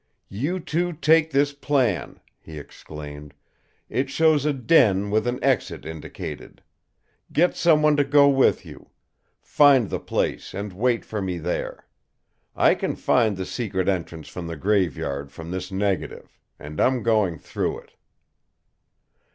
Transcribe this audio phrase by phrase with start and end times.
[0.29, 3.35] "You two take this plan," he exclaimed.
[3.87, 6.63] "It shows a den with an exit indicated.
[7.31, 8.89] Get some one to go with you;
[9.43, 11.85] find the place and wait for me there.
[12.55, 17.37] I can find the secret entrance from the Graveyard from this negative and I'm going
[17.37, 17.93] through it."